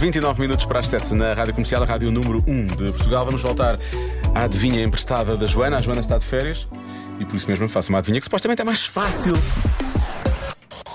29 0.00 0.40
minutos 0.40 0.64
para 0.64 0.80
as 0.80 0.88
7 0.88 1.14
na 1.14 1.34
Rádio 1.34 1.52
Comercial, 1.52 1.82
a 1.82 1.84
Rádio 1.84 2.10
número 2.10 2.42
1 2.48 2.66
de 2.68 2.90
Portugal. 2.90 3.22
Vamos 3.26 3.42
voltar 3.42 3.76
à 4.34 4.44
adivinha 4.44 4.82
emprestada 4.82 5.36
da 5.36 5.46
Joana. 5.46 5.76
A 5.76 5.82
Joana 5.82 6.00
está 6.00 6.16
de 6.16 6.24
férias 6.24 6.66
e 7.18 7.26
por 7.26 7.36
isso 7.36 7.46
mesmo 7.46 7.68
faço 7.68 7.90
uma 7.90 7.98
adivinha 7.98 8.18
que 8.18 8.24
supostamente 8.24 8.62
é 8.62 8.64
mais 8.64 8.86
fácil. 8.86 9.34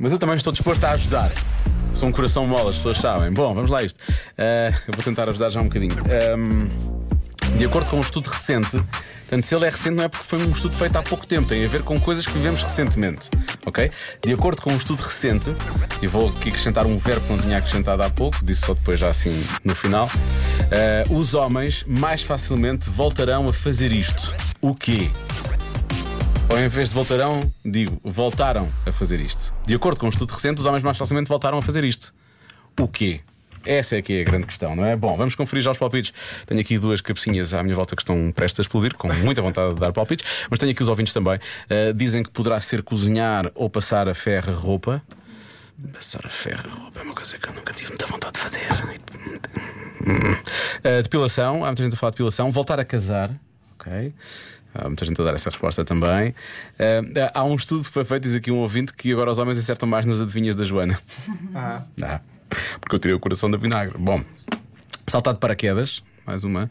Mas 0.00 0.10
eu 0.10 0.18
também 0.18 0.34
estou 0.34 0.52
disposto 0.52 0.82
a 0.82 0.90
ajudar. 0.90 1.30
Sou 1.94 2.08
um 2.08 2.12
coração 2.12 2.44
mole, 2.44 2.70
as 2.70 2.76
pessoas 2.76 2.98
sabem. 2.98 3.30
Bom, 3.30 3.54
vamos 3.54 3.70
lá 3.70 3.84
isto. 3.84 4.00
Uh, 4.00 4.74
eu 4.88 4.94
vou 4.94 5.04
tentar 5.04 5.28
ajudar 5.28 5.50
já 5.50 5.60
um 5.60 5.68
bocadinho. 5.68 5.94
Um, 6.36 6.97
de 7.56 7.64
acordo 7.64 7.90
com 7.90 7.96
um 7.96 8.00
estudo 8.00 8.26
recente, 8.28 8.70
portanto, 8.70 9.44
se 9.44 9.54
ele 9.54 9.64
é 9.64 9.70
recente 9.70 9.94
não 9.96 10.04
é 10.04 10.08
porque 10.08 10.24
foi 10.24 10.38
um 10.38 10.50
estudo 10.50 10.74
feito 10.76 10.96
há 10.96 11.02
pouco 11.02 11.26
tempo, 11.26 11.48
tem 11.48 11.64
a 11.64 11.68
ver 11.68 11.82
com 11.82 12.00
coisas 12.00 12.26
que 12.26 12.32
vivemos 12.32 12.62
recentemente, 12.62 13.30
ok? 13.64 13.90
De 14.22 14.32
acordo 14.32 14.60
com 14.60 14.72
um 14.72 14.76
estudo 14.76 15.00
recente, 15.00 15.50
e 16.02 16.06
vou 16.06 16.28
aqui 16.28 16.50
acrescentar 16.50 16.86
um 16.86 16.98
verbo 16.98 17.26
que 17.26 17.32
não 17.32 17.38
tinha 17.38 17.58
acrescentado 17.58 18.02
há 18.02 18.10
pouco, 18.10 18.44
disse 18.44 18.66
só 18.66 18.74
depois 18.74 18.98
já 19.00 19.08
assim 19.08 19.44
no 19.64 19.74
final, 19.74 20.06
uh, 20.06 21.16
os 21.16 21.34
homens 21.34 21.84
mais 21.86 22.22
facilmente 22.22 22.88
voltarão 22.90 23.48
a 23.48 23.52
fazer 23.52 23.92
isto. 23.92 24.34
O 24.60 24.74
quê? 24.74 25.10
Ou 26.50 26.58
em 26.58 26.68
vez 26.68 26.88
de 26.88 26.94
voltarão, 26.94 27.40
digo, 27.64 28.00
voltaram 28.02 28.68
a 28.86 28.92
fazer 28.92 29.20
isto. 29.20 29.54
De 29.66 29.74
acordo 29.74 30.00
com 30.00 30.06
um 30.06 30.10
estudo 30.10 30.32
recente, 30.32 30.60
os 30.60 30.66
homens 30.66 30.82
mais 30.82 30.96
facilmente 30.96 31.28
voltaram 31.28 31.58
a 31.58 31.62
fazer 31.62 31.84
isto. 31.84 32.14
O 32.78 32.88
quê? 32.88 33.20
Essa 33.68 33.96
é 33.96 34.02
que 34.02 34.14
é 34.14 34.20
a 34.22 34.24
grande 34.24 34.46
questão, 34.46 34.74
não 34.74 34.82
é? 34.82 34.96
Bom, 34.96 35.14
vamos 35.14 35.34
conferir 35.34 35.62
já 35.62 35.70
os 35.70 35.76
palpites. 35.76 36.10
Tenho 36.46 36.58
aqui 36.58 36.78
duas 36.78 37.02
cabecinhas 37.02 37.52
à 37.52 37.62
minha 37.62 37.76
volta 37.76 37.94
que 37.94 38.00
estão 38.00 38.32
prestes 38.32 38.60
a 38.60 38.62
explodir, 38.62 38.96
com 38.96 39.12
muita 39.12 39.42
vontade 39.42 39.74
de 39.74 39.80
dar 39.80 39.92
palpites, 39.92 40.46
mas 40.48 40.58
tenho 40.58 40.72
aqui 40.72 40.82
os 40.82 40.88
ouvintes 40.88 41.12
também. 41.12 41.34
Uh, 41.36 41.92
dizem 41.94 42.22
que 42.22 42.30
poderá 42.30 42.58
ser 42.62 42.82
cozinhar 42.82 43.50
ou 43.54 43.68
passar 43.68 44.08
a 44.08 44.14
ferro 44.14 44.54
roupa. 44.54 45.02
Passar 45.92 46.24
a 46.24 46.30
ferro 46.30 46.66
roupa 46.80 47.00
é 47.00 47.02
uma 47.02 47.12
coisa 47.12 47.36
que 47.36 47.46
eu 47.46 47.52
nunca 47.52 47.74
tive 47.74 47.90
muita 47.90 48.06
vontade 48.06 48.32
de 48.32 48.40
fazer. 48.40 48.66
Uh, 50.00 51.02
depilação, 51.02 51.62
há 51.62 51.66
muita 51.66 51.82
gente 51.82 51.92
a 51.92 51.96
falar 51.96 52.10
de 52.12 52.14
depilação. 52.14 52.50
Voltar 52.50 52.80
a 52.80 52.86
casar, 52.86 53.30
ok? 53.78 54.14
Há 54.74 54.86
muita 54.86 55.04
gente 55.04 55.20
a 55.20 55.24
dar 55.24 55.34
essa 55.34 55.50
resposta 55.50 55.84
também. 55.84 56.30
Uh, 56.30 57.30
há 57.34 57.44
um 57.44 57.54
estudo 57.54 57.84
que 57.84 57.90
foi 57.90 58.06
feito, 58.06 58.22
diz 58.22 58.34
aqui 58.34 58.50
um 58.50 58.60
ouvinte, 58.60 58.94
que 58.94 59.12
agora 59.12 59.30
os 59.30 59.38
homens 59.38 59.58
acertam 59.58 59.86
mais 59.86 60.06
nas 60.06 60.22
adivinhas 60.22 60.56
da 60.56 60.64
Joana. 60.64 60.98
Ah. 61.54 61.82
ah. 62.00 62.20
Porque 62.80 62.94
eu 62.94 62.98
tirei 62.98 63.14
o 63.14 63.20
coração 63.20 63.50
da 63.50 63.58
vinagre. 63.58 63.96
Bom, 63.98 64.22
saltar 65.06 65.34
de 65.34 65.40
paraquedas. 65.40 66.02
Mais 66.26 66.44
uma. 66.44 66.64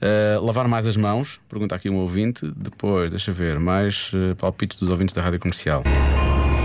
Uh, 0.00 0.44
lavar 0.44 0.68
mais 0.68 0.86
as 0.86 0.96
mãos. 0.96 1.40
Pergunta 1.48 1.74
aqui 1.74 1.90
um 1.90 1.96
ouvinte. 1.96 2.46
Depois, 2.56 3.10
deixa 3.10 3.32
ver, 3.32 3.58
mais 3.58 4.12
uh, 4.12 4.36
palpites 4.36 4.78
dos 4.78 4.88
ouvintes 4.88 5.12
da 5.14 5.20
rádio 5.20 5.40
comercial. 5.40 5.82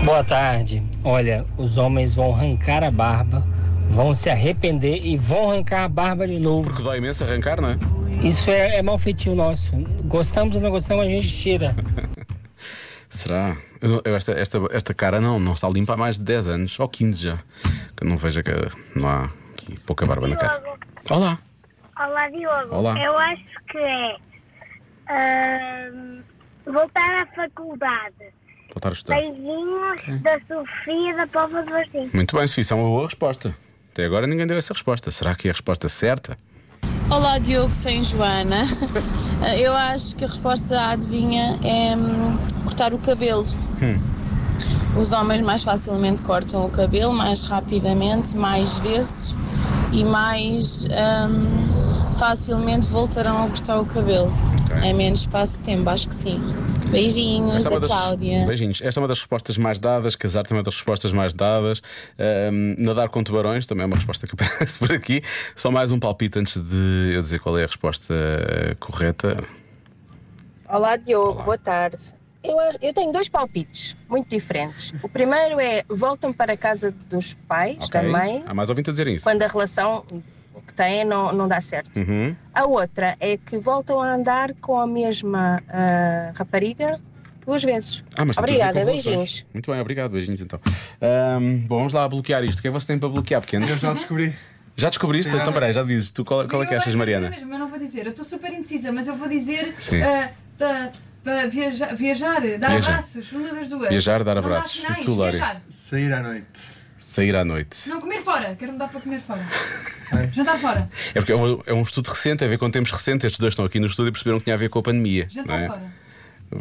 Boa 0.04 0.22
tarde. 0.22 0.80
Olha, 1.02 1.44
os 1.58 1.76
homens 1.76 2.14
vão 2.14 2.32
arrancar 2.32 2.84
a 2.84 2.90
barba, 2.92 3.44
vão 3.90 4.14
se 4.14 4.30
arrepender 4.30 5.04
e 5.04 5.16
vão 5.16 5.50
arrancar 5.50 5.82
a 5.82 5.88
barba 5.88 6.24
de 6.24 6.38
novo. 6.38 6.68
Porque 6.68 6.84
dói 6.84 6.98
imenso 6.98 7.24
arrancar, 7.24 7.60
não 7.60 7.70
é? 7.70 7.78
Isso 8.22 8.48
é, 8.48 8.76
é 8.76 8.82
mal 8.82 8.98
feitio 8.98 9.34
nosso. 9.34 9.72
Gostamos 10.04 10.54
ou 10.54 10.60
não 10.60 10.70
gostamos, 10.70 11.04
a 11.04 11.08
gente 11.08 11.28
tira. 11.36 11.74
Será? 13.08 13.56
Eu, 13.80 14.02
esta, 14.14 14.32
esta, 14.32 14.58
esta 14.70 14.94
cara 14.94 15.20
não, 15.20 15.38
não 15.38 15.54
está 15.54 15.68
limpa 15.68 15.94
há 15.94 15.96
mais 15.96 16.18
de 16.18 16.24
10 16.24 16.46
anos, 16.48 16.80
ou 16.80 16.88
15 16.88 17.18
já. 17.20 17.38
Que 17.96 18.04
não 18.04 18.16
vejo 18.16 18.42
que 18.42 18.50
não 18.94 19.08
há 19.08 19.24
aqui 19.52 19.78
pouca 19.80 20.06
barba 20.06 20.28
na 20.28 20.36
cara. 20.36 20.62
Olá! 21.10 21.38
Olá, 21.98 22.28
Diogo. 22.28 22.74
Olá. 22.74 23.02
Eu 23.02 23.16
acho 23.16 23.44
que 23.70 23.78
é 25.08 25.90
voltar 26.66 27.22
à 27.22 27.26
faculdade. 27.34 28.34
Voltar 28.68 28.90
a 28.90 28.92
estudar. 28.92 29.16
Beijinhos 29.16 30.22
da 30.22 30.38
Sofia 30.46 31.16
da 31.16 31.26
Pova 31.26 31.62
do 31.62 31.70
Martim. 31.70 32.10
Muito 32.12 32.36
bem, 32.36 32.46
Sofia, 32.46 32.62
isso 32.62 32.74
é 32.74 32.76
uma 32.76 32.88
boa 32.88 33.06
resposta. 33.06 33.56
Até 33.92 34.04
agora 34.04 34.26
ninguém 34.26 34.46
deu 34.46 34.58
essa 34.58 34.74
resposta. 34.74 35.10
Será 35.10 35.34
que 35.34 35.48
é 35.48 35.50
a 35.50 35.54
resposta 35.54 35.88
certa? 35.88 36.36
Olá, 37.08 37.38
Diogo 37.38 37.72
sem 37.72 38.02
Joana. 38.02 38.66
Eu 39.56 39.76
acho 39.76 40.16
que 40.16 40.24
a 40.24 40.26
resposta 40.26 40.78
à 40.78 40.90
adivinha 40.90 41.56
é 41.62 41.96
hum, 41.96 42.36
cortar 42.64 42.92
o 42.92 42.98
cabelo. 42.98 43.46
Hum. 43.80 44.00
Os 44.98 45.12
homens 45.12 45.40
mais 45.40 45.62
facilmente 45.62 46.20
cortam 46.22 46.66
o 46.66 46.70
cabelo, 46.70 47.12
mais 47.12 47.42
rapidamente, 47.42 48.36
mais 48.36 48.76
vezes 48.78 49.36
e 49.92 50.02
mais 50.04 50.84
hum, 50.86 52.16
facilmente 52.18 52.88
voltarão 52.88 53.44
a 53.44 53.48
cortar 53.48 53.80
o 53.80 53.86
cabelo. 53.86 54.32
Okay. 54.64 54.90
É 54.90 54.92
menos 54.92 55.20
espaço 55.20 55.58
de 55.58 55.60
tempo, 55.60 55.88
acho 55.88 56.08
que 56.08 56.14
sim. 56.14 56.40
Beijinhos 56.96 57.56
Esta 57.56 57.68
é 57.68 57.72
da 57.72 57.78
das, 57.78 57.90
Cláudia. 57.90 58.46
Beijinhos. 58.46 58.80
Esta 58.82 58.98
é 58.98 59.02
uma 59.02 59.08
das 59.08 59.18
respostas 59.18 59.58
mais 59.58 59.78
dadas, 59.78 60.16
casar 60.16 60.42
também 60.44 60.56
é 60.56 60.60
uma 60.60 60.64
das 60.64 60.74
respostas 60.74 61.12
mais 61.12 61.34
dadas. 61.34 61.82
Um, 62.52 62.74
nadar 62.78 63.10
com 63.10 63.22
tubarões 63.22 63.66
também 63.66 63.82
é 63.82 63.86
uma 63.86 63.96
resposta 63.96 64.26
que 64.26 64.32
aparece 64.40 64.78
por 64.78 64.90
aqui. 64.90 65.22
Só 65.54 65.70
mais 65.70 65.92
um 65.92 65.98
palpite 65.98 66.38
antes 66.38 66.56
de 66.58 67.12
eu 67.14 67.20
dizer 67.20 67.38
qual 67.40 67.58
é 67.58 67.64
a 67.64 67.66
resposta 67.66 68.14
correta. 68.80 69.36
Olá, 70.68 70.96
Diogo, 70.96 71.32
Olá. 71.32 71.44
boa 71.44 71.58
tarde. 71.58 72.14
Eu, 72.42 72.56
eu, 72.80 72.94
tenho 72.94 73.12
dois 73.12 73.28
palpites 73.28 73.96
muito 74.08 74.28
diferentes. 74.28 74.94
O 75.02 75.08
primeiro 75.08 75.60
é 75.60 75.82
voltam 75.88 76.32
para 76.32 76.52
a 76.52 76.56
casa 76.56 76.94
dos 77.10 77.34
pais, 77.48 77.76
okay. 77.76 78.02
da 78.02 78.08
mãe. 78.08 78.42
Há 78.46 78.54
mais 78.54 78.70
ouvintes 78.70 78.90
a 78.90 78.92
dizer 78.92 79.08
isso. 79.08 79.24
Quando 79.24 79.42
a 79.42 79.48
relação 79.48 80.04
que 80.60 80.74
têm 80.74 81.04
não, 81.04 81.32
não 81.32 81.48
dá 81.48 81.60
certo. 81.60 81.96
Uhum. 81.98 82.34
A 82.54 82.64
outra 82.64 83.16
é 83.20 83.36
que 83.36 83.58
voltam 83.58 84.00
a 84.00 84.14
andar 84.14 84.52
com 84.54 84.78
a 84.78 84.86
mesma 84.86 85.62
uh, 85.62 86.38
rapariga 86.38 87.00
duas 87.44 87.62
vezes. 87.62 88.04
Ah, 88.16 88.24
mas 88.24 88.36
Obrigada, 88.36 88.84
beijinhos. 88.84 89.46
Muito 89.54 89.70
bem, 89.70 89.80
obrigado, 89.80 90.10
beijinhos 90.10 90.40
então. 90.40 90.60
Um, 91.40 91.58
bom, 91.60 91.78
vamos 91.78 91.92
lá 91.92 92.08
bloquear 92.08 92.44
isto. 92.44 92.58
O 92.58 92.62
que 92.62 92.68
é 92.68 92.70
que 92.70 92.74
você 92.74 92.86
tem 92.88 92.98
para 92.98 93.08
bloquear, 93.08 93.40
pequeno? 93.40 93.68
Eu 93.68 93.76
já 93.78 93.92
descobri. 93.92 94.34
Já 94.76 94.90
descobriste? 94.90 95.30
Sim, 95.30 95.38
então, 95.38 95.52
peraí, 95.52 95.72
já 95.72 95.82
dizes. 95.82 96.10
Tu, 96.10 96.22
qual, 96.24 96.46
qual 96.46 96.62
é 96.62 96.66
que 96.66 96.74
achas, 96.74 96.94
Mariana? 96.94 97.30
Mesmo, 97.30 97.54
eu 97.54 97.58
não 97.58 97.68
vou 97.68 97.78
dizer. 97.78 98.04
Eu 98.04 98.10
estou 98.10 98.24
super 98.24 98.52
indecisa, 98.52 98.92
mas 98.92 99.08
eu 99.08 99.16
vou 99.16 99.26
dizer. 99.26 99.74
Uh, 99.88 100.64
uh, 100.64 101.50
viajar, 101.50 101.94
viajar, 101.94 102.40
dar 102.58 102.70
viajar. 102.70 102.92
abraços, 102.92 103.32
uma 103.32 103.48
das 103.54 103.68
duas. 103.68 103.88
Viajar, 103.88 104.22
dar 104.22 104.36
abraços. 104.36 104.84
E 104.84 105.04
tu, 105.04 105.14
Lória? 105.14 105.62
Sair 105.70 106.12
à 106.12 106.22
noite. 106.22 106.75
Sair 107.16 107.34
à 107.34 107.46
noite. 107.46 107.88
Não, 107.88 107.98
comer 107.98 108.20
fora. 108.20 108.54
Quero-me 108.56 108.78
dar 108.78 108.88
para 108.88 109.00
comer 109.00 109.22
fora. 109.22 109.40
Jantar 110.34 110.58
fora. 110.58 110.90
É 111.14 111.14
porque 111.14 111.32
é 111.32 111.34
um, 111.36 111.62
é 111.64 111.72
um, 111.72 111.80
estudo 111.80 112.08
recente, 112.08 112.44
a 112.44 112.46
ver 112.46 112.58
com 112.58 112.70
tempos 112.70 112.92
recentes. 112.92 113.24
Estes 113.24 113.40
dois 113.40 113.52
estão 113.52 113.64
aqui 113.64 113.80
no 113.80 113.86
estúdio 113.86 114.10
e 114.10 114.12
perceberam 114.12 114.36
que 114.36 114.44
tinha 114.44 114.52
a 114.52 114.58
ver 114.58 114.68
com 114.68 114.80
a 114.80 114.82
pandemia. 114.82 115.26
Jantar 115.30 115.62
é? 115.62 115.66
fora. 115.66 115.82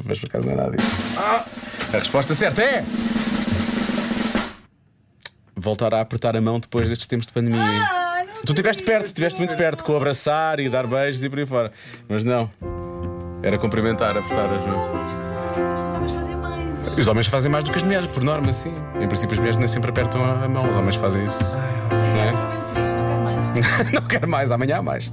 Mas 0.06 0.18
por 0.18 0.28
acaso 0.28 0.46
não 0.46 0.54
é 0.54 0.56
nada 0.56 0.78
disso. 0.78 0.90
Ah, 1.18 1.46
a 1.94 2.00
resposta 2.00 2.34
certa 2.34 2.64
é. 2.64 2.86
Voltar 5.54 5.94
a 5.94 6.00
apertar 6.00 6.38
a 6.38 6.40
mão 6.40 6.58
depois 6.58 6.88
destes 6.88 7.06
tempos 7.06 7.28
de 7.28 7.34
pandemia. 7.34 7.60
Ah, 7.62 8.24
tu 8.46 8.54
estiveste 8.54 8.82
perto, 8.84 9.08
estiveste 9.08 9.38
muito 9.38 9.58
perto 9.58 9.84
com 9.84 9.94
abraçar 9.94 10.62
e 10.62 10.70
dar 10.70 10.88
beijos 10.88 11.22
e 11.22 11.30
por 11.30 11.38
aí 11.38 11.46
fora. 11.46 11.70
Mas 12.08 12.24
não. 12.24 12.50
Era 13.44 13.58
cumprimentar, 13.58 14.16
apertar 14.16 14.54
as 14.54 14.66
mãos. 14.66 16.25
Os 16.98 17.08
homens 17.08 17.28
fazem 17.28 17.52
mais 17.52 17.64
do 17.64 17.72
que 17.72 17.78
as 17.78 17.84
mulheres, 17.84 18.08
por 18.08 18.24
norma, 18.24 18.54
sim. 18.54 18.74
Em 19.00 19.08
princípio, 19.08 19.34
as 19.34 19.40
mulheres 19.40 19.58
nem 19.58 19.68
sempre 19.68 19.90
apertam 19.90 20.24
a 20.24 20.48
mão, 20.48 20.70
os 20.70 20.78
homens 20.78 20.96
fazem 20.96 21.26
isso. 21.26 21.38
Não 21.42 22.22
é? 22.22 22.56
Não 23.94 24.02
quero 24.02 24.28
mais, 24.28 24.52
amanhã 24.52 24.78
há 24.78 24.82
mais. 24.82 25.12